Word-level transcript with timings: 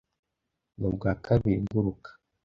Nubwa 0.77 1.09
kabiri 1.25 1.63
nguruka. 1.65 2.09